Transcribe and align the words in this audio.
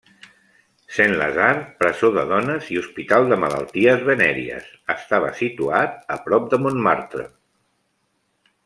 Saint-Lazare, 0.95 1.59
presó 1.83 2.09
de 2.15 2.23
dones 2.31 2.71
i 2.75 2.79
hospital 2.81 3.27
de 3.33 3.39
malalties 3.45 4.07
venèries, 4.09 4.73
estava 4.97 5.31
situat 5.45 6.01
a 6.17 6.19
prop 6.27 6.49
de 6.55 6.63
Montmartre. 6.67 7.29